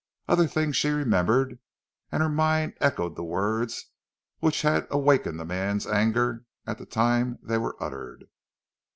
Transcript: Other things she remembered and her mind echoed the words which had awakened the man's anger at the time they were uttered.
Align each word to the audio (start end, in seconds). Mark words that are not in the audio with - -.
Other 0.27 0.47
things 0.47 0.75
she 0.75 0.89
remembered 0.89 1.59
and 2.11 2.23
her 2.23 2.29
mind 2.29 2.73
echoed 2.81 3.15
the 3.15 3.23
words 3.23 3.91
which 4.39 4.63
had 4.63 4.87
awakened 4.89 5.39
the 5.39 5.45
man's 5.45 5.85
anger 5.85 6.43
at 6.65 6.79
the 6.79 6.87
time 6.87 7.37
they 7.43 7.59
were 7.59 7.75
uttered. 7.79 8.25